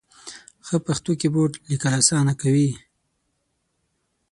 ښه 0.67 0.77
پښتو 0.85 1.11
کېبورډ، 1.21 1.53
لیکل 1.69 1.93
اسانه 2.01 2.33
کوي. 2.41 2.69